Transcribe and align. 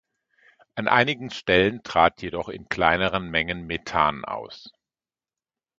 An 0.73 0.87
einigen 0.87 1.29
Stellen 1.29 1.83
trat 1.83 2.23
jedoch 2.23 2.49
in 2.49 2.67
kleineren 2.69 3.29
Mengen 3.29 3.67
Methan 3.67 4.25
aus. 4.25 4.71